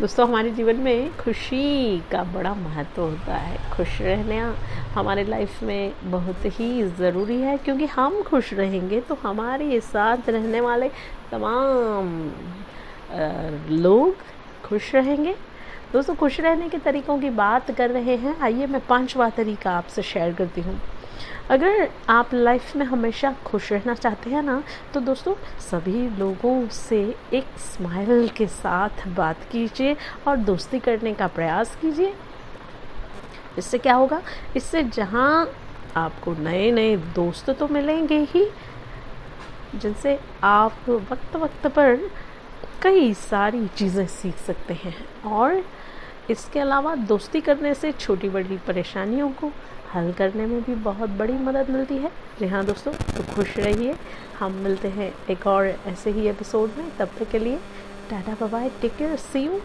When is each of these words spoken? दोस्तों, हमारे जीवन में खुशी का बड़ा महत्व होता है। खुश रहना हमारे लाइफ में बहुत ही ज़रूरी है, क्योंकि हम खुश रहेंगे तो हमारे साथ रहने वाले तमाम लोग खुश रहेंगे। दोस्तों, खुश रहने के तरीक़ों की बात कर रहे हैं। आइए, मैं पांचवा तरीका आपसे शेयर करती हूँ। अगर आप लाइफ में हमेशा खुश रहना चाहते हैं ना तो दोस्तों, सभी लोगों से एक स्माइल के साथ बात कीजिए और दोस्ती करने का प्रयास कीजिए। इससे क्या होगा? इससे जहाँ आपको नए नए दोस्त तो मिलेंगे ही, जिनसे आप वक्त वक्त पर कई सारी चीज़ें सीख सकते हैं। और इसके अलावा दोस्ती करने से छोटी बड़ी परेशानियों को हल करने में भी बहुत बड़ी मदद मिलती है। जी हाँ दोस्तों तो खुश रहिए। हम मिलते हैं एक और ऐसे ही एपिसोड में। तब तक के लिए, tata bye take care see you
दोस्तों, 0.00 0.26
हमारे 0.28 0.50
जीवन 0.50 0.76
में 0.76 1.16
खुशी 1.16 1.98
का 2.12 2.22
बड़ा 2.32 2.52
महत्व 2.54 3.02
होता 3.02 3.34
है। 3.34 3.58
खुश 3.72 4.00
रहना 4.00 4.54
हमारे 4.94 5.22
लाइफ 5.24 5.62
में 5.62 5.92
बहुत 6.04 6.44
ही 6.58 6.82
ज़रूरी 6.98 7.40
है, 7.40 7.56
क्योंकि 7.58 7.86
हम 7.86 8.20
खुश 8.22 8.52
रहेंगे 8.54 9.00
तो 9.00 9.14
हमारे 9.22 9.80
साथ 9.80 10.28
रहने 10.28 10.60
वाले 10.60 10.88
तमाम 11.30 12.10
लोग 13.72 14.16
खुश 14.64 14.94
रहेंगे। 14.94 15.34
दोस्तों, 15.92 16.14
खुश 16.14 16.40
रहने 16.40 16.68
के 16.68 16.78
तरीक़ों 16.78 17.18
की 17.18 17.30
बात 17.32 17.70
कर 17.70 17.90
रहे 17.90 18.16
हैं। 18.16 18.38
आइए, 18.40 18.66
मैं 18.66 18.80
पांचवा 18.86 19.30
तरीका 19.30 19.70
आपसे 19.70 20.02
शेयर 20.02 20.34
करती 20.34 20.60
हूँ। 20.60 20.78
अगर 21.50 21.88
आप 22.10 22.34
लाइफ 22.34 22.74
में 22.76 22.84
हमेशा 22.86 23.32
खुश 23.44 23.70
रहना 23.72 23.94
चाहते 23.94 24.30
हैं 24.30 24.42
ना 24.42 24.62
तो 24.94 25.00
दोस्तों, 25.00 25.34
सभी 25.60 26.08
लोगों 26.18 26.68
से 26.68 26.98
एक 27.32 27.58
स्माइल 27.60 28.28
के 28.28 28.46
साथ 28.46 29.06
बात 29.16 29.48
कीजिए 29.52 29.96
और 30.28 30.36
दोस्ती 30.36 30.78
करने 30.78 31.12
का 31.14 31.26
प्रयास 31.28 31.76
कीजिए। 31.76 32.14
इससे 33.58 33.78
क्या 33.78 33.94
होगा? 33.94 34.20
इससे 34.56 34.82
जहाँ 34.84 35.52
आपको 35.96 36.32
नए 36.34 36.70
नए 36.70 36.96
दोस्त 36.96 37.50
तो 37.50 37.68
मिलेंगे 37.68 38.18
ही, 38.30 38.46
जिनसे 39.74 40.18
आप 40.44 40.88
वक्त 40.88 41.36
वक्त 41.36 41.66
पर 41.66 42.10
कई 42.82 43.12
सारी 43.14 43.66
चीज़ें 43.68 44.06
सीख 44.06 44.36
सकते 44.36 44.74
हैं। 44.74 44.94
और 45.26 45.62
इसके 46.30 46.60
अलावा 46.60 46.94
दोस्ती 46.94 47.40
करने 47.40 47.74
से 47.74 47.92
छोटी 47.92 48.28
बड़ी 48.28 48.56
परेशानियों 48.66 49.30
को 49.30 49.50
हल 49.94 50.12
करने 50.12 50.46
में 50.46 50.60
भी 50.62 50.74
बहुत 50.74 51.10
बड़ी 51.10 51.32
मदद 51.32 51.70
मिलती 51.70 51.96
है। 51.96 52.08
जी 52.40 52.46
हाँ 52.46 52.64
दोस्तों 52.64 52.92
तो 52.92 53.22
खुश 53.34 53.56
रहिए। 53.58 53.96
हम 54.38 54.52
मिलते 54.52 54.88
हैं 54.88 55.12
एक 55.30 55.46
और 55.46 55.66
ऐसे 55.66 56.10
ही 56.10 56.26
एपिसोड 56.28 56.70
में। 56.78 56.90
तब 56.98 57.10
तक 57.18 57.30
के 57.30 57.38
लिए, 57.38 57.58
tata 58.10 58.46
bye 58.46 58.70
take 58.80 58.96
care 58.96 59.16
see 59.16 59.44
you 59.46 59.60